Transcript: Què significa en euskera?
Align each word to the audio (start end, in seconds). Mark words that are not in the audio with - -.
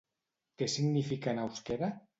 Què 0.61 0.69
significa 0.77 1.37
en 1.37 1.47
euskera? 1.47 1.97